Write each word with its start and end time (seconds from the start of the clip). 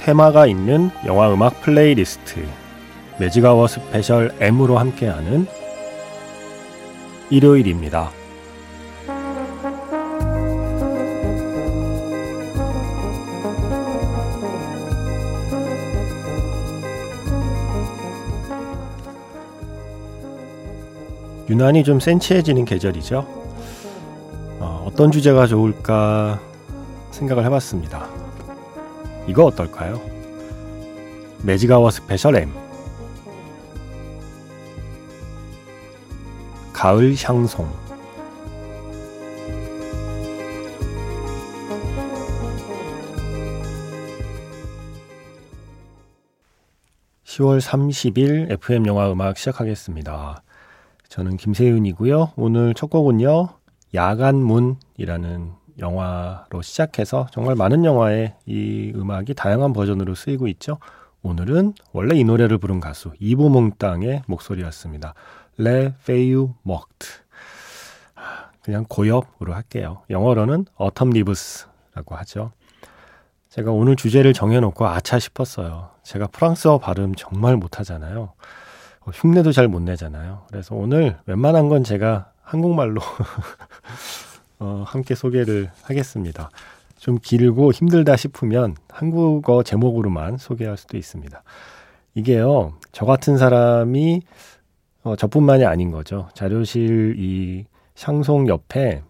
테마가 0.00 0.46
있는 0.46 0.90
영화 1.04 1.32
음악 1.32 1.60
플레이리스트 1.60 2.42
매직아워 3.18 3.66
스페셜 3.66 4.34
M으로 4.40 4.78
함께하는 4.78 5.46
일요일입니다. 7.28 8.10
유난히 21.50 21.84
좀 21.84 22.00
센치해지는 22.00 22.64
계절이죠. 22.64 23.26
어, 24.60 24.84
어떤 24.86 25.10
주제가 25.10 25.46
좋을까 25.46 26.40
생각을 27.10 27.44
해봤습니다. 27.44 28.09
이거 29.26 29.44
어떨까요? 29.44 30.00
매직아워 31.42 31.90
스페셜 31.90 32.36
M 32.36 32.52
가을 36.72 37.14
샹송 37.14 37.68
10월 47.24 47.60
30일 47.60 48.50
FM 48.50 48.86
영화 48.86 49.10
음악 49.10 49.38
시작하겠습니다. 49.38 50.42
저는 51.08 51.36
김세윤이고요. 51.36 52.32
오늘 52.36 52.74
첫 52.74 52.90
곡은요. 52.90 53.48
야간문이라는 53.94 55.52
영화로 55.80 56.62
시작해서 56.62 57.26
정말 57.32 57.56
많은 57.56 57.84
영화에 57.84 58.34
이 58.46 58.92
음악이 58.94 59.34
다양한 59.34 59.72
버전으로 59.72 60.14
쓰이고 60.14 60.46
있죠. 60.48 60.78
오늘은 61.22 61.74
원래 61.92 62.16
이 62.16 62.24
노래를 62.24 62.58
부른 62.58 62.80
가수 62.80 63.12
이브 63.18 63.46
몽땅의 63.46 64.22
목소리였습니다. 64.26 65.14
Les 65.56 65.92
Feuilles 66.06 66.54
Mortes. 66.62 67.08
그냥 68.62 68.84
고엽으로 68.88 69.54
할게요. 69.54 70.02
영어로는 70.10 70.66
Autumn 70.76 71.12
Leaves라고 71.14 72.14
하죠. 72.16 72.52
제가 73.48 73.72
오늘 73.72 73.96
주제를 73.96 74.32
정해놓고 74.32 74.86
아차 74.86 75.18
싶었어요. 75.18 75.90
제가 76.04 76.28
프랑스어 76.28 76.78
발음 76.78 77.14
정말 77.16 77.56
못하잖아요. 77.56 78.32
흉내도 79.12 79.50
잘 79.50 79.66
못 79.66 79.80
내잖아요. 79.82 80.44
그래서 80.48 80.74
오늘 80.76 81.18
웬만한 81.26 81.68
건 81.68 81.82
제가 81.82 82.30
한국말로 82.42 83.00
어, 84.60 84.84
함께 84.86 85.14
소개를 85.14 85.70
하겠습니다. 85.82 86.50
좀 86.96 87.18
길고 87.20 87.72
힘들다 87.72 88.16
싶으면 88.16 88.76
한국어 88.88 89.62
제목으로만 89.62 90.36
소개할 90.36 90.76
수도 90.76 90.96
있습니다. 90.96 91.42
이게요, 92.14 92.74
저 92.92 93.06
같은 93.06 93.38
사람이 93.38 94.22
어, 95.02 95.16
저뿐만이 95.16 95.64
아닌 95.64 95.90
거죠. 95.90 96.28
자료실 96.34 97.16
이 97.18 97.64
샹송 97.94 98.48
옆에 98.48 99.02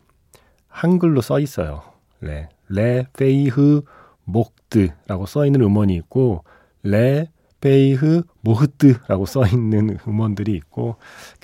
한글로 0.69 1.21
써 1.21 1.41
있어요. 1.41 1.82
네. 2.21 2.49
레, 2.69 3.05
페이흐, 3.15 3.82
목드라고 4.25 5.27
써 5.27 5.44
있는 5.44 5.62
음원이 5.62 5.94
있고, 5.97 6.44
레, 6.84 7.28
베이흐 7.60 8.22
모흐뜨라고 8.41 9.26
써 9.26 9.47
있는 9.47 9.98
음원들이 10.06 10.53
있고 10.54 10.97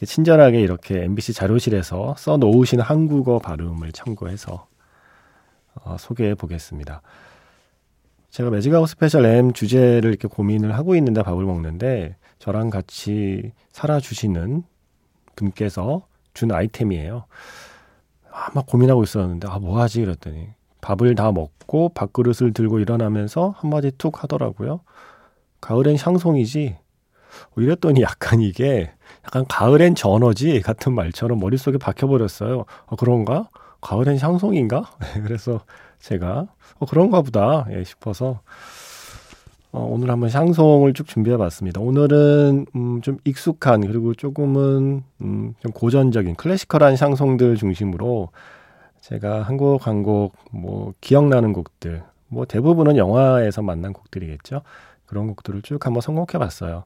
친절하게 0.05 0.61
이렇게 0.61 1.03
MBC 1.05 1.33
자료실에서 1.33 2.15
써 2.17 2.37
놓으신 2.37 2.81
한국어 2.81 3.39
발음을 3.39 3.93
참고해서 3.93 4.67
어, 5.75 5.97
소개해 5.99 6.35
보겠습니다. 6.35 7.03
제가 8.31 8.51
매직아워 8.51 8.89
스페셜 8.89 9.25
M 9.25 9.53
주제를 9.53 10.11
이렇게 10.11 10.29
고민을 10.29 10.75
하고 10.75 10.95
있는데 10.97 11.23
밥을 11.23 11.45
먹는데 11.45 12.17
저랑 12.39 12.71
같이 12.71 13.53
살아주시는 13.73 14.63
분께서 15.37 16.07
준 16.35 16.53
아이템이에요. 16.53 17.25
아, 18.31 18.51
막 18.55 18.67
고민하고 18.67 19.03
있었는데 19.05 19.49
아, 19.49 19.59
뭐 19.59 19.81
하지? 19.81 20.03
그랬더니 20.03 20.49
밥을 20.83 21.15
다 21.15 21.33
먹고 21.33 21.91
밥그릇을 21.91 22.53
들고 22.53 22.79
일어나면서 22.79 23.55
한마디 23.57 23.91
툭 23.97 24.23
하더라고요. 24.23 24.81
가을엔 25.61 25.97
샹송이지. 25.97 26.77
뭐 27.55 27.65
이랬더니 27.65 28.03
약간 28.03 28.41
이게 28.41 28.91
약간 29.25 29.45
가을엔 29.49 29.95
전어지 29.95 30.61
같은 30.63 30.93
말처럼 30.95 31.39
머릿속에 31.39 31.79
박혀버렸어요. 31.79 32.65
어, 32.87 32.97
그런가? 32.97 33.49
가을엔 33.81 34.19
샹송인가? 34.19 34.85
그래서 35.25 35.61
제가 36.01 36.47
어, 36.79 36.87
그런가 36.87 37.23
보다 37.23 37.67
예, 37.71 37.85
싶어서 37.85 38.41
어, 39.73 39.81
오늘 39.91 40.11
한번 40.11 40.31
샹송을 40.31 40.95
쭉 40.95 41.07
준비해 41.07 41.37
봤습니다. 41.37 41.81
오늘은 41.81 42.67
음, 42.75 43.01
좀 43.03 43.19
익숙한 43.25 43.83
그리고 43.83 44.15
조금은 44.15 45.03
음, 45.21 45.55
좀 45.61 45.73
고전적인 45.73 46.37
클래시컬한 46.37 46.97
샹송들 46.97 47.57
중심으로 47.57 48.31
제가 49.01 49.43
한 49.43 49.57
곡 49.59 49.87
한 49.87 50.03
곡 50.03 50.33
뭐 50.51 50.93
기억나는 51.01 51.53
곡들 51.53 52.03
뭐 52.29 52.45
대부분은 52.47 52.97
영화에서 52.97 53.63
만난 53.63 53.93
곡들이겠죠. 53.93 54.63
그런 55.07 55.27
곡들을 55.29 55.63
쭉 55.63 55.85
한번 55.87 56.01
선곡해 56.01 56.39
봤어요. 56.39 56.85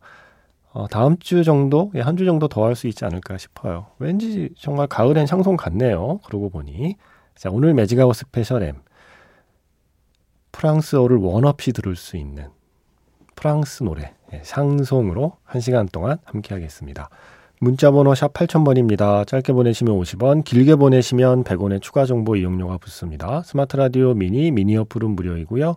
어, 0.72 0.86
다음 0.88 1.18
주 1.18 1.42
정도, 1.44 1.90
예, 1.94 2.00
한 2.00 2.16
주 2.16 2.24
정도 2.24 2.46
더 2.48 2.64
할 2.64 2.76
수 2.76 2.86
있지 2.86 3.04
않을까 3.04 3.38
싶어요. 3.38 3.86
왠지 3.98 4.50
정말 4.56 4.86
가을엔 4.86 5.26
샹송 5.26 5.56
같네요. 5.56 6.20
그러고 6.24 6.48
보니. 6.50 6.96
자, 7.34 7.50
오늘 7.50 7.74
매직아워 7.74 8.14
스페셜 8.14 8.62
M. 8.62 8.76
프랑스어를 10.52 11.16
원 11.16 11.44
없이 11.44 11.72
들을 11.72 11.96
수 11.96 12.16
있는 12.16 12.48
프랑스 13.36 13.82
노래, 13.82 14.12
예, 14.32 14.40
샹송으로 14.44 15.36
한 15.44 15.60
시간 15.60 15.86
동안 15.88 16.18
함께 16.24 16.54
하겠습니다. 16.54 17.08
문자번호 17.60 18.14
샵 18.14 18.32
8000번입니다. 18.32 19.26
짧게 19.26 19.52
보내시면 19.52 19.98
50원, 19.98 20.44
길게 20.44 20.76
보내시면 20.76 21.44
100원의 21.44 21.80
추가 21.82 22.04
정보 22.06 22.36
이용료가 22.36 22.78
붙습니다. 22.78 23.42
스마트 23.42 23.76
라디오 23.76 24.14
미니, 24.14 24.50
미니 24.50 24.76
어플은 24.76 25.10
무료이고요. 25.10 25.76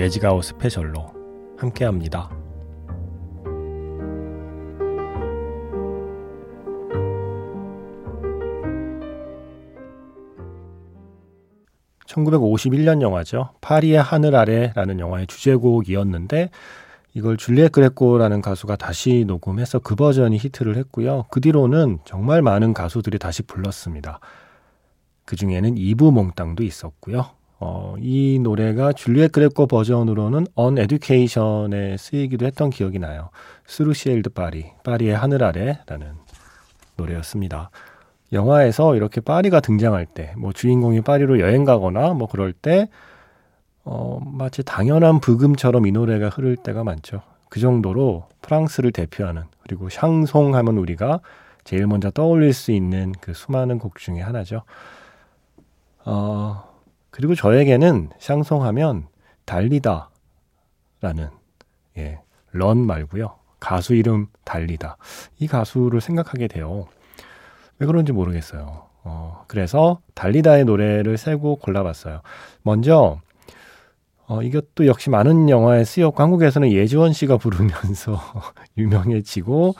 매직아웃 0.00 0.42
스페셜로 0.44 1.12
함께합니다. 1.58 2.30
(1951년) 12.06 13.02
영화죠 13.02 13.50
파리의 13.60 14.00
하늘 14.00 14.34
아래라는 14.36 15.00
영화의 15.00 15.26
주제곡이었는데 15.26 16.48
이걸 17.12 17.36
줄리엣 17.36 17.70
그레코라는 17.70 18.40
가수가 18.40 18.76
다시 18.76 19.24
녹음해서 19.26 19.80
그 19.80 19.96
버전이 19.96 20.38
히트를 20.38 20.78
했고요. 20.78 21.26
그 21.30 21.42
뒤로는 21.42 21.98
정말 22.06 22.40
많은 22.40 22.72
가수들이 22.72 23.18
다시 23.18 23.42
불렀습니다. 23.42 24.18
그 25.26 25.36
중에는 25.36 25.76
이브 25.76 26.04
몽땅도 26.04 26.62
있었고요. 26.62 27.39
어, 27.62 27.94
이 27.98 28.38
노래가 28.42 28.94
줄리엣 28.94 29.32
그레코 29.32 29.66
버전으로는 29.66 30.46
An 30.54 30.78
Education에 30.78 31.98
쓰이기도 31.98 32.46
했던 32.46 32.70
기억이 32.70 32.98
나요. 32.98 33.28
Sous 33.66 33.87
le 33.87 33.98
ciel 33.98 34.19
de 34.19 34.30
Paris, 34.30 34.72
파리의 34.82 35.14
하늘 35.14 35.44
아래라는 35.44 36.14
노래였습니다. 36.96 37.70
영화에서 38.32 38.96
이렇게 38.96 39.20
파리가 39.20 39.60
등장할 39.60 40.06
때, 40.06 40.32
뭐 40.38 40.52
주인공이 40.52 41.02
파리로 41.02 41.38
여행 41.40 41.64
가거나 41.64 42.14
뭐 42.14 42.28
그럴 42.28 42.54
때, 42.54 42.88
어, 43.84 44.20
마치 44.24 44.62
당연한 44.62 45.20
부금처럼 45.20 45.86
이 45.86 45.92
노래가 45.92 46.30
흐를 46.30 46.56
때가 46.56 46.82
많죠. 46.82 47.20
그 47.50 47.60
정도로 47.60 48.26
프랑스를 48.40 48.92
대표하는 48.92 49.42
그리고 49.64 49.90
샹송 49.90 50.54
하면 50.54 50.78
우리가 50.78 51.20
제일 51.64 51.86
먼저 51.86 52.10
떠올릴 52.10 52.54
수 52.54 52.72
있는 52.72 53.12
그 53.20 53.34
수많은 53.34 53.78
곡 53.78 53.98
중에 53.98 54.20
하나죠. 54.20 54.62
어, 56.04 56.69
그리고 57.10 57.34
저에게는 57.34 58.10
샹송 58.18 58.64
하면 58.64 59.06
달리다 59.44 60.10
라는 61.00 61.28
예, 61.98 62.20
런 62.52 62.78
말고요. 62.86 63.34
가수 63.58 63.94
이름 63.94 64.26
달리다. 64.44 64.96
이 65.38 65.46
가수를 65.46 66.00
생각하게 66.00 66.48
돼요. 66.48 66.86
왜 67.78 67.86
그런지 67.86 68.12
모르겠어요. 68.12 68.86
어, 69.02 69.44
그래서 69.48 70.00
달리다의 70.14 70.64
노래를 70.66 71.16
세 71.16 71.36
곡 71.36 71.60
골라봤어요. 71.62 72.20
먼저 72.62 73.18
어, 74.26 74.42
이것도 74.42 74.86
역시 74.86 75.10
많은 75.10 75.48
영화에 75.48 75.84
쓰였고 75.84 76.22
한국에서는 76.22 76.70
예지원 76.70 77.12
씨가 77.12 77.36
부르면서 77.38 78.20
유명해지고 78.78 79.74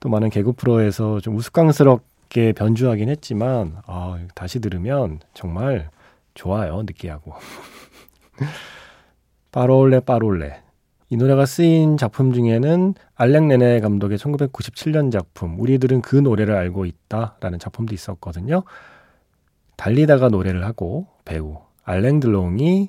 또 0.00 0.08
많은 0.08 0.30
개그 0.30 0.52
프로에서 0.52 1.20
좀 1.20 1.36
우스꽝스럽게 1.36 2.52
변주하긴 2.54 3.08
했지만 3.10 3.76
아, 3.86 4.18
다시 4.34 4.60
들으면 4.60 5.20
정말 5.34 5.90
좋아요 6.34 6.82
느끼하고 6.82 7.34
빠롤레 9.52 10.00
빠롤레 10.00 10.62
이 11.12 11.16
노래가 11.18 11.44
쓰인 11.44 11.98
작품 11.98 12.32
중에는 12.32 12.94
알렉 13.16 13.44
네네 13.44 13.80
감독의 13.80 14.16
1997년 14.16 15.12
작품 15.12 15.60
우리들은 15.60 16.00
그 16.00 16.16
노래를 16.16 16.54
알고 16.54 16.86
있다라는 16.86 17.58
작품도 17.58 17.92
있었거든요. 17.92 18.62
달리다가 19.76 20.30
노래를 20.30 20.64
하고 20.64 21.08
배우 21.26 21.58
알랭 21.84 22.20
들롱이 22.20 22.88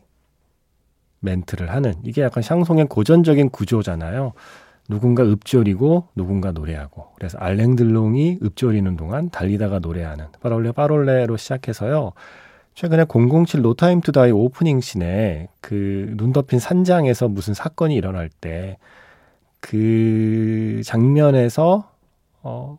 멘트를 1.19 1.69
하는 1.72 1.95
이게 2.06 2.22
약간 2.22 2.42
샹송의 2.42 2.86
고전적인 2.88 3.50
구조잖아요. 3.50 4.31
누군가 4.88 5.24
읍조리고 5.24 6.07
누군가 6.16 6.54
노래하고 6.54 7.07
그래서 7.16 7.38
알랭 7.40 7.75
들롱이 7.75 8.40
읍조리는 8.42 8.95
동안 8.95 9.31
달리다가 9.31 9.80
노래하는 9.80 10.28
빠롤레 10.40 10.72
빠롤레로 10.72 11.36
시작해서요. 11.36 12.13
최근에 12.75 13.05
007 13.05 13.61
No 13.62 13.75
Time 13.75 14.01
To 14.01 14.12
Die 14.12 14.31
오프닝 14.31 14.81
씬에 14.81 15.47
그 15.61 16.13
눈 16.17 16.33
덮인 16.33 16.59
산장에서 16.59 17.27
무슨 17.27 17.53
사건이 17.53 17.95
일어날 17.95 18.29
때 18.29 18.77
그 19.59 20.81
장면에서 20.83 21.89
어 22.41 22.77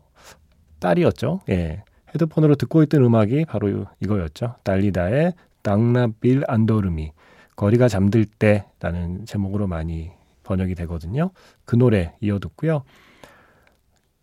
딸이었죠. 0.79 1.41
예. 1.49 1.83
헤드폰으로 2.13 2.53
듣고 2.55 2.83
있던 2.83 3.03
음악이 3.03 3.45
바로 3.45 3.87
이거였죠. 3.99 4.55
달리다의 4.63 5.33
당나빌 5.63 6.43
안도르미 6.47 7.11
거리가 7.55 7.87
잠들 7.87 8.25
때라는 8.25 9.25
제목으로 9.25 9.65
많이 9.65 10.11
번역이 10.43 10.75
되거든요. 10.75 11.31
그 11.65 11.75
노래 11.75 12.13
이어 12.21 12.37
듣고요. 12.37 12.83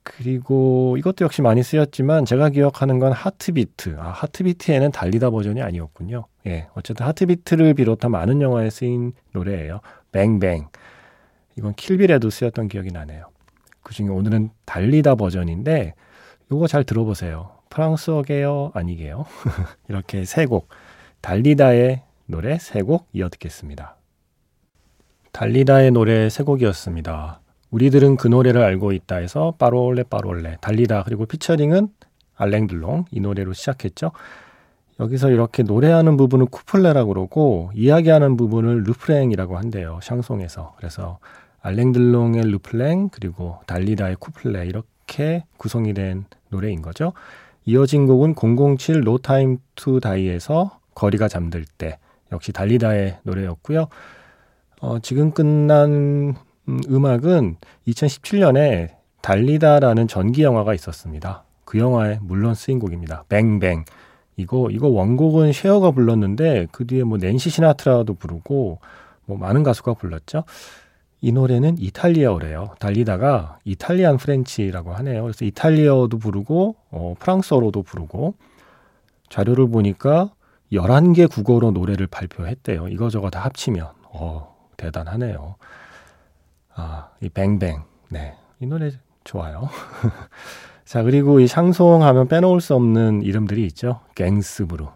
그리고 0.05 0.97
이것도 0.99 1.25
역시 1.25 1.43
많이 1.43 1.63
쓰였지만 1.63 2.25
제가 2.25 2.49
기억하는 2.51 2.99
건 2.99 3.13
하트비트. 3.13 3.97
아, 3.99 4.11
하트비트에는 4.11 4.91
달리다 4.91 5.31
버전이 5.31 5.63
아니었군요. 5.63 6.27
예. 6.47 6.69
어쨌든 6.75 7.07
하트비트를 7.07 7.75
비롯한 7.75 8.11
많은 8.11 8.41
영화에 8.43 8.69
쓰인 8.71 9.13
노래예요. 9.33 9.81
뱅뱅. 10.11 10.67
이건 11.57 11.75
킬빌에도 11.75 12.31
쓰였던 12.31 12.69
기억이 12.69 12.91
나네요. 12.91 13.27
그 13.83 13.95
중에 13.95 14.09
오늘은 14.09 14.51
달리다 14.65 15.15
버전인데 15.15 15.95
요거 16.51 16.67
잘 16.67 16.85
들어보세요. 16.85 17.51
프랑스어게요? 17.71 18.73
아니게요? 18.75 19.25
이렇게 19.89 20.25
세 20.25 20.47
곡. 20.47 20.69
달리다의 21.21 22.03
노래 22.27 22.59
세 22.59 22.81
곡 22.83 23.09
이어 23.13 23.29
듣겠습니다. 23.29 23.97
달리다의 25.33 25.93
노래 25.93 26.29
세 26.29 26.43
곡이었습니다. 26.43 27.41
우리들은 27.73 28.17
그 28.17 28.29
노래를 28.29 28.63
알고 28.63 28.93
있다 28.93 29.17
해서 29.17 29.55
빠롤레 29.59 30.05
빠롤레 30.05 30.59
달리다 30.61 31.03
그리고 31.05 31.27
피처링은 31.27 31.89
알랭들롱 32.37 33.07
이 33.11 33.21
노래로 33.21 33.55
시작했죠. 33.55 34.13
여기서 35.01 35.31
이렇게 35.31 35.63
노래하는 35.63 36.17
부분은 36.17 36.47
쿠플레라고 36.47 37.09
그러고 37.09 37.71
이야기하는 37.75 38.37
부분을 38.37 38.85
르프랭이라고 38.85 39.57
한대요. 39.57 39.99
샹송에서. 40.03 40.75
그래서 40.77 41.19
알랭들롱의 41.63 42.43
refrain 42.53 43.09
그리고 43.11 43.59
달리다의 43.67 44.17
couplet 44.17 44.67
이렇게 44.67 45.45
구성이 45.57 45.95
된 45.95 46.27
노래인 46.51 46.83
거죠. 46.83 47.15
이어진 47.65 48.07
곡은 48.07 48.35
007 48.79 49.01
No 49.01 49.19
Time 49.19 49.59
To 49.75 49.99
Die에서 49.99 50.79
거리가 50.95 51.29
잠들 51.29 51.65
때 51.65 51.99
역시 52.33 52.53
달리다의 52.53 53.19
노래였고요. 53.23 53.87
어, 54.81 54.99
지금 54.99 55.31
끝난 55.31 56.35
음, 56.69 56.81
음악은 56.89 57.57
2017년에 57.89 58.91
달리다라는 59.21 60.09
전기 60.09 60.43
영화가 60.43 60.75
있었습니다. 60.75 61.45
그 61.65 61.79
영화에 61.79 62.19
물론 62.21 62.55
쓰인 62.55 62.79
곡입니다. 62.79 63.25
Bang 63.29 63.54
Bang. 63.54 63.85
이거 64.37 64.69
이거 64.71 64.89
원곡은 64.89 65.53
쉐어가 65.53 65.91
불렀는데 65.91 66.69
그 66.73 66.87
뒤에 66.87 67.05
뭐 67.05 67.19
낸시 67.19 67.51
시나트라도 67.51 68.15
부르고 68.15 68.79
뭐 69.27 69.39
많은 69.39 69.63
가수가 69.63 69.95
불렀죠. 69.95 70.45
이 71.21 71.31
노래는 71.31 71.77
이탈리아어래요. 71.79 72.75
달리다가 72.81 73.59
Italian 73.65 74.17
French라고 74.17 74.93
하네요. 74.95 75.23
그래서 75.23 75.45
이탈리아어도 75.45 76.19
부르고 76.19 76.75
어, 76.91 77.15
프랑스어로도 77.19 77.83
부르고 77.83 78.35
자료를 79.29 79.69
보니까 79.69 80.31
11개 80.73 81.31
국어로 81.31 81.71
노래를 81.71 82.07
발표했대요. 82.09 82.89
이거저거 82.89 83.31
다 83.31 83.41
합치면 83.41 83.87
어, 84.15 84.57
대단하네요. 84.77 85.57
아, 86.75 87.11
이 87.21 87.29
Bang 87.29 87.53
Bang. 87.53 87.83
네. 88.11 88.35
이 88.61 88.67
노래 88.67 88.91
좋아요. 89.25 89.69
자, 90.85 91.03
그리고 91.03 91.41
이 91.41 91.47
샹송 91.47 92.03
하면 92.03 92.29
빼놓을 92.29 92.61
수 92.61 92.75
없는 92.75 93.23
이름들이 93.23 93.65
있죠. 93.67 94.01
갱스브루. 94.15 94.89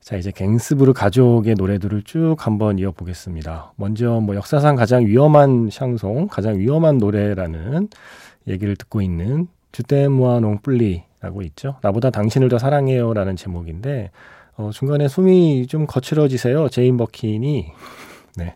자, 0.00 0.16
이제 0.16 0.30
갱스브루 0.30 0.92
가족의 0.94 1.54
노래들을 1.54 2.02
쭉 2.02 2.36
한번 2.38 2.78
이어보겠습니다. 2.78 3.72
먼저 3.76 4.20
뭐 4.20 4.34
역사상 4.34 4.76
가장 4.76 5.06
위험한 5.06 5.70
샹송, 5.70 6.28
가장 6.28 6.58
위험한 6.58 6.98
노래라는 6.98 7.88
얘기를 8.48 8.76
듣고 8.76 9.02
있는 9.02 9.48
Je 9.72 9.84
t'aime 9.84 10.22
moi 10.22 10.40
non 10.40 10.58
plus라고 10.58 11.42
있죠. 11.42 11.76
나보다 11.82 12.10
당신을 12.10 12.48
더 12.48 12.58
사랑해요라는 12.58 13.36
제목인데 13.36 14.10
어, 14.56 14.70
중간에 14.72 15.08
숨이 15.08 15.66
좀 15.66 15.86
거칠어지세요. 15.86 16.68
제인 16.68 16.96
버킨이 16.96 17.72
네. 18.36 18.54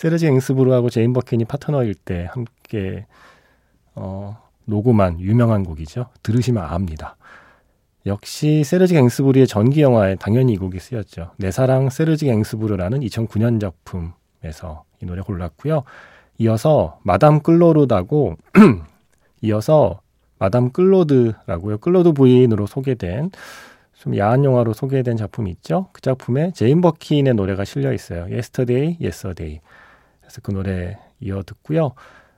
세르지 0.00 0.28
갱스부르하고 0.28 0.88
제인 0.88 1.12
버킨이 1.12 1.44
파트너일 1.44 1.92
때 1.94 2.26
함께 2.30 3.04
어, 3.94 4.38
녹음한 4.64 5.20
유명한 5.20 5.62
곡이죠. 5.62 6.06
들으시면 6.22 6.64
압니다. 6.64 7.16
역시 8.06 8.64
세르지 8.64 8.94
갱스부르의 8.94 9.46
전기 9.46 9.82
영화에 9.82 10.14
당연히 10.14 10.54
이 10.54 10.56
곡이 10.56 10.80
쓰였죠. 10.80 11.32
내 11.36 11.50
사랑 11.50 11.90
세르지 11.90 12.24
갱스부르라는 12.24 13.00
2009년 13.00 13.60
작품에서 13.60 14.84
이 15.02 15.04
노래 15.04 15.20
골랐고요. 15.20 15.82
이어서 16.38 16.98
마담 17.02 17.40
끌로르다고 17.40 18.36
이어서 19.42 20.00
마담 20.38 20.70
끌로드라고요. 20.70 21.76
끌로드 21.76 22.12
부인으로 22.12 22.66
소개된 22.66 23.32
좀 23.98 24.16
야한 24.16 24.46
영화로 24.46 24.72
소개된 24.72 25.18
작품이 25.18 25.50
있죠. 25.50 25.88
그 25.92 26.00
작품에 26.00 26.52
제인 26.54 26.80
버킨의 26.80 27.34
노래가 27.34 27.66
실려 27.66 27.92
있어요. 27.92 28.22
Yesterday 28.22 28.96
Yes 28.98 29.21
a 29.21 29.29
Day. 29.29 29.60
그래서 30.30 30.40
그 30.42 30.52
노래 30.52 30.96
이어 31.18 31.42
듣고요. 31.44 31.92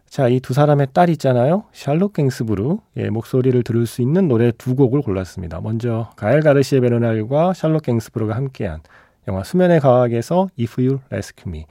자, 0.06 0.26
이 0.28 0.40
두 0.40 0.54
사람의 0.54 0.88
딸 0.94 1.10
있잖아요. 1.10 1.64
샬롯 1.72 2.14
갱스부르의 2.14 3.10
목소리를 3.10 3.62
들을 3.62 3.86
수 3.86 4.00
있는 4.00 4.28
노래 4.28 4.50
두 4.50 4.74
곡을 4.74 5.02
골랐습니다. 5.02 5.60
먼저 5.60 6.10
가엘 6.16 6.40
가르시에 6.40 6.80
베르날과 6.80 7.52
샬롯 7.52 7.82
갱스부르가 7.82 8.34
함께한 8.34 8.80
영화 9.28 9.44
수면의 9.44 9.80
과학에서 9.80 10.48
If 10.58 10.80
You 10.80 11.00
Rescue 11.10 11.50
Me 11.50 11.66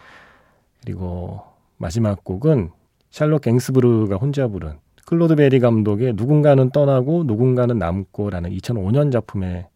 그리고 0.83 1.41
마지막 1.77 2.23
곡은 2.23 2.69
샬롯 3.09 3.41
갱스부르가 3.41 4.17
혼자 4.17 4.47
부른 4.47 4.77
클로드 5.07 5.35
베리 5.35 5.59
감독의 5.59 6.13
누군가는 6.13 6.69
떠나고 6.69 7.23
누군가는 7.25 7.77
남고라는 7.77 8.51
2005년 8.51 9.11
작품에 9.11 9.67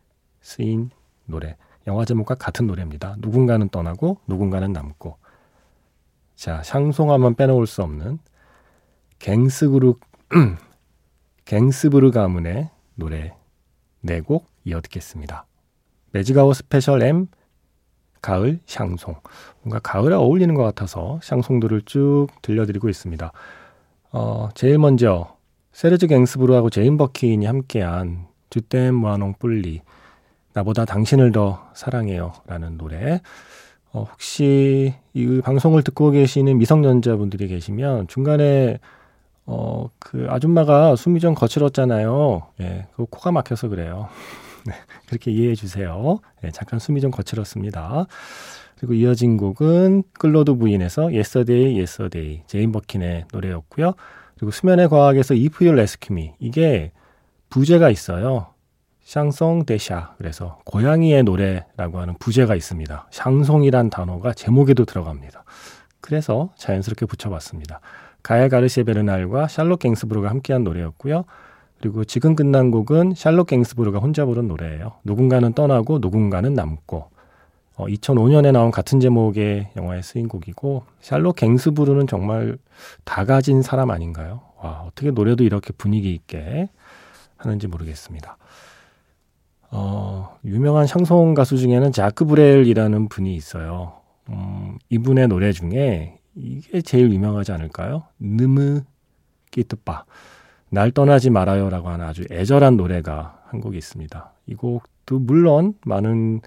쓰인 0.42 0.92
노래 1.26 1.58
영화 1.88 2.06
제목과 2.06 2.36
같은 2.36 2.68
노래입니다. 2.68 3.16
누군가는 3.20 3.68
떠나고 3.70 4.20
누군가는 4.28 4.72
남고 4.72 5.18
자, 6.36 6.62
샹송하면 6.64 7.36
빼놓을 7.36 7.66
수 7.68 7.82
없는 7.82 8.20
갱스그루 9.20 9.98
갱스브르 11.46 12.12
가문의 12.12 12.70
노래 12.96 13.34
네 14.02 14.22
곡 14.22 14.48
이어 14.66 14.82
듣겠습니다. 14.82 15.46
매직아워 16.12 16.54
스페셜 16.54 17.02
M 17.04 17.28
가을 18.22 18.60
샹송 18.66 19.16
뭔가 19.62 19.80
가을에 19.80 20.16
어울리는 20.16 20.54
것 20.56 20.64
같아서 20.64 21.20
샹송들을 21.24 21.84
쭉 21.84 22.28
들려드리고 22.42 22.90
있습니다. 22.90 23.32
어, 24.12 24.50
제일 24.56 24.78
먼저 24.78 25.38
세르즈 25.72 26.08
갱스브르하고 26.08 26.70
제인 26.70 26.98
버킨이 26.98 27.46
함께한 27.46 28.28
Je 28.50 28.61
t'aime 28.61 28.96
moi 28.96 29.16
non 29.16 29.36
plus 29.40 29.82
나보다 30.54 30.86
당신을 30.86 31.32
더 31.34 31.70
사랑해요 31.74 32.34
라는 32.48 32.78
노래 32.78 33.22
어, 33.96 34.04
혹시 34.12 34.94
이 35.14 35.42
방송을 35.42 35.82
듣고 35.84 36.12
계시는 36.12 36.58
미성년자분들이 36.58 37.48
계시면 37.48 38.10
중간에 38.10 38.80
어, 39.46 39.90
그 40.00 40.28
아줌마가 40.30 40.98
숨이 40.98 41.22
좀 41.22 41.34
거칠었잖아요. 41.34 42.42
예, 42.60 42.88
그 42.94 43.06
코가 43.06 43.32
막혀서 43.32 43.70
그래요. 43.70 44.10
네, 44.68 44.74
그렇게 45.08 45.32
이해해 45.32 45.56
주세요. 45.56 46.20
예, 46.44 46.52
잠깐 46.52 46.78
숨이 46.80 47.00
좀 47.00 47.10
거칠었습니다. 47.10 48.08
그리고 48.80 48.96
이어진 48.96 49.38
곡은 49.38 50.04
클로드 50.20 50.56
부인에서 50.56 51.04
Yesterday 51.04 51.76
Yes 51.76 52.01
a 52.01 52.10
Day, 52.10 52.44
제인 52.48 52.74
버킨의 52.74 53.28
노래였고요. 53.32 53.94
그리고 54.38 54.52
수면의 54.52 54.90
과학에서 54.90 55.36
If 55.36 55.64
You 55.64 55.72
Rescue 55.72 56.20
Me 56.20 56.34
이게 56.40 56.92
부제가 57.50 57.90
있어요. 57.90 58.48
Chanson 59.06 59.66
des 59.66 59.84
chats 59.84 60.16
그래서 60.18 60.60
고양이의 60.66 61.24
노래라고 61.24 62.00
하는 62.00 62.16
부제가 62.18 62.56
있습니다. 62.56 63.08
샹송이란 63.12 63.92
단어가 63.92 64.34
제목에도 64.34 64.84
들어갑니다. 64.84 65.44
그래서 66.02 66.50
자연스럽게 66.58 67.06
붙여봤습니다. 67.06 67.82
가엘 68.24 68.50
가르시에 68.50 68.84
베르날과 68.84 69.48
샬롯 69.48 69.78
갱스브르가 69.80 70.30
함께한 70.32 70.64
노래였고요. 70.64 71.24
그리고 71.80 72.04
지금 72.04 72.36
끝난 72.36 72.72
곡은 72.72 73.14
샬롯 73.16 73.46
갱스브르가 73.46 74.00
혼자 74.00 74.26
부른 74.26 74.48
노래예요. 74.48 74.94
누군가는 75.04 75.54
떠나고 75.54 76.00
누군가는 76.00 76.52
남고 76.52 77.12
어, 77.78 77.86
2005년에 77.86 78.54
나온 78.54 78.72
같은 78.72 79.00
제목의 79.00 79.70
영화에 79.76 80.02
쓰인 80.02 80.28
곡이고 80.28 80.84
샬롯 81.02 81.36
갱스부르는 81.36 82.08
정말 82.08 82.58
다 83.04 83.24
가진 83.26 83.62
사람 83.62 83.92
아닌가요? 83.92 84.42
와 84.58 84.84
어떻게 84.88 85.12
노래도 85.12 85.44
이렇게 85.44 85.74
분위기 85.74 86.12
있게 86.12 86.70
하는지 87.38 87.68
모르겠습니다. 87.68 88.38
어, 89.78 90.38
유명한 90.46 90.88
샹송 90.88 91.34
가수 91.34 91.58
중에는 91.58 91.92
자크 91.92 92.24
브렐이라는 92.24 93.10
분이 93.10 93.36
있어요. 93.36 94.00
음, 94.30 94.78
이분의 94.90 95.28
노래 95.28 95.52
중에 95.52 96.18
이게 96.34 96.82
제일 96.82 97.12
유명하지 97.12 97.52
않을까요? 97.52 98.04
Ne 98.18 98.51
me 98.51 98.84
quitte 99.52 99.88
pas 99.88 100.06
날 100.70 100.92
떠나지 100.92 101.30
말아요라고 101.30 101.90
하는 101.90 102.06
아주 102.06 102.24
애절한 102.32 102.78
노래가 102.78 103.42
한 103.48 103.60
곡이 103.60 103.78
있습니다. 103.78 104.32
이 104.48 104.56
곡도 104.56 105.20
물론 105.20 105.74
많은 105.86 106.40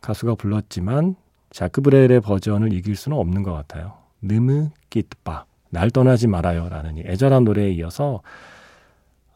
가수가 0.00 0.34
불렀지만 0.34 1.14
자크 1.50 1.82
브렐의 1.82 2.20
버전을 2.20 2.72
이길 2.72 2.96
수는 2.96 3.16
없는 3.16 3.44
것 3.44 3.52
같아요. 3.52 3.94
Ne 4.20 4.45
me 4.45 4.70
quitte 4.90 5.26
pas 5.26 5.44
날 5.70 5.90
떠나지 5.90 6.26
말아요라는 6.26 6.98
이 6.98 7.02
애절한 7.06 7.44
노래에 7.44 7.70
이어서 7.72 8.22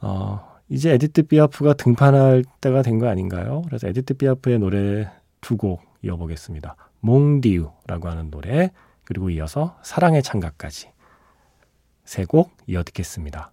어, 0.01 0.50
이제 0.71 0.93
에디트 0.93 1.25
피아프가 1.25 1.75
등판할 1.75 2.45
때가 2.61 2.83
된 2.83 2.99
거 2.99 3.09
아닌가요? 3.09 3.63
그래서 3.67 3.89
에디트 3.89 4.15
피아프의 4.15 4.59
노래 4.59 5.09
두 5.41 5.57
곡 5.57 5.83
이어보겠습니다. 6.03 6.77
Mon 7.01 7.30
Dieu라고 7.30 8.09
하는 8.09 8.31
노래 8.31 8.71
그리고 9.05 9.31
이어서 9.31 9.77
사랑의 9.83 10.23
찬가까지 10.23 10.91
세 12.05 12.25
곡 12.25 12.53
이어 12.67 12.83
듣겠습니다. 12.85 13.53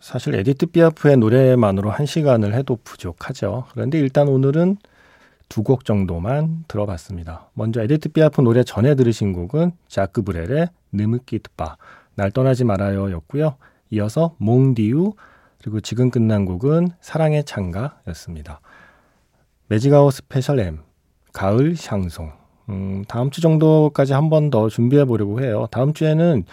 사실 0.00 0.34
에디트 0.34 0.66
피아프의 0.66 1.18
노래만으로 1.18 1.90
한 1.90 2.06
시간을 2.06 2.54
해도 2.54 2.78
부족하죠. 2.82 3.66
그런데 3.72 3.98
일단 3.98 4.28
오늘은 4.28 4.76
두 5.48 5.62
곡 5.64 5.84
정도만 5.84 6.64
들어봤습니다. 6.68 7.50
먼저 7.54 7.82
에디트 7.82 8.10
피아프 8.10 8.40
노래 8.40 8.62
전에 8.62 8.94
들으신 8.94 9.32
곡은 9.32 9.72
자크 9.88 10.22
브렐의 10.22 10.68
Ne 10.92 11.05
me 11.05 11.18
quitte 11.18 11.57
pas 11.57 11.76
날 12.14 12.30
떠나지 12.30 12.64
말아요 12.64 13.10
였고요. 13.10 13.56
이어서 13.90 14.34
Mon 14.38 14.70
Dieu 14.70 15.12
그리고 15.62 15.80
지금 15.80 16.10
끝난 16.10 16.44
곡은 16.44 16.88
사랑의 17.00 17.44
찬가였습니다. 17.44 18.60
매직아워 19.68 20.12
스페셜 20.14 20.58
M 20.60 20.78
가을 21.32 21.76
샹송 21.76 22.32
음, 22.68 23.04
다음 23.08 23.30
주 23.30 23.40
정도까지 23.40 24.12
한 24.12 24.28
번 24.30 24.50
더 24.50 24.68
준비해 24.68 25.04
보려고 25.04 25.40
해요. 25.42 25.66
다음 25.70 25.92
주에는 25.92 26.44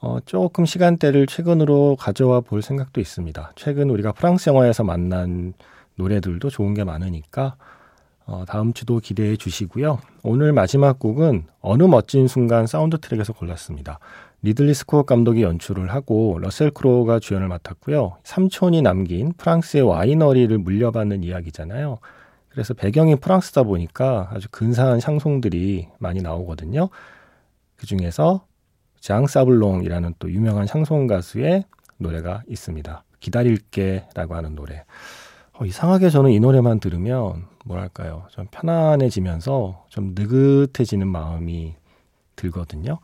어, 0.00 0.18
조금 0.24 0.64
시간대를 0.66 1.26
최근으로 1.26 1.96
가져와 1.98 2.40
볼 2.40 2.62
생각도 2.62 3.00
있습니다. 3.00 3.52
최근 3.56 3.90
우리가 3.90 4.12
프랑스 4.12 4.48
영화에서 4.48 4.84
만난 4.84 5.54
노래들도 5.96 6.50
좋은 6.50 6.74
게 6.74 6.84
많으니까 6.84 7.56
어, 8.26 8.44
다음 8.46 8.72
주도 8.72 8.98
기대해 9.00 9.36
주시고요. 9.36 9.98
오늘 10.22 10.52
마지막 10.52 10.98
곡은 10.98 11.46
어느 11.60 11.84
멋진 11.84 12.26
순간 12.28 12.66
사운드 12.66 12.98
트랙에서 12.98 13.32
골랐습니다. 13.32 13.98
리들리 14.42 14.74
스콧 14.74 15.02
감독이 15.02 15.42
연출을 15.42 15.92
하고 15.92 16.38
러셀 16.40 16.70
크로우가 16.70 17.18
주연을 17.20 17.48
맡았고요. 17.48 18.18
삼촌이 18.22 18.82
남긴 18.82 19.32
프랑스의 19.32 19.82
winery를 19.82 20.56
물려받는 20.58 21.24
이야기잖아요. 21.24 21.98
그래서 22.48 22.74
배경이 22.74 23.16
프랑스다 23.16 23.64
보니까 23.64 24.30
아주 24.32 24.48
근사한 24.50 25.00
샹송들이 25.00 25.88
많이 25.98 26.22
나오거든요. 26.22 26.88
그 27.76 27.86
중에서 27.86 28.46
장 29.00 29.26
사블롱이라는 29.26 30.14
또 30.18 30.30
유명한 30.30 30.66
샹송 30.66 31.06
가수의 31.06 31.64
노래가 31.98 32.42
있습니다. 32.48 33.04
기다릴게라고 33.20 34.34
하는 34.34 34.54
노래. 34.54 34.84
어, 35.52 35.64
이상하게 35.64 36.10
저는 36.10 36.30
이 36.30 36.40
노래만 36.40 36.80
들으면 36.80 37.46
뭐랄까요, 37.64 38.26
좀 38.30 38.46
편안해지면서 38.50 39.86
좀 39.88 40.14
느긋해지는 40.14 41.06
마음이 41.08 41.74
들거든요. 42.36 42.98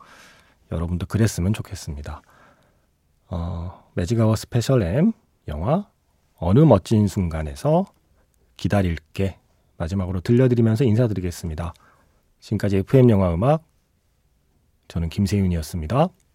여러분도 0.73 1.05
그랬으면 1.05 1.53
좋겠습니다. 1.53 2.21
어, 3.29 3.89
매직아워 3.93 4.35
스페셜 4.35 4.81
M 4.83 5.13
영화 5.47 5.87
어느 6.37 6.59
멋진 6.59 7.07
순간에서 7.07 7.85
기다릴게 8.57 9.39
마지막으로 9.77 10.21
들려드리면서 10.21 10.83
인사드리겠습니다. 10.83 11.73
지금까지 12.39 12.77
FM 12.77 13.09
영화 13.09 13.33
음악 13.33 13.63
저는 14.87 15.09
김세윤이었습니다. 15.09 16.09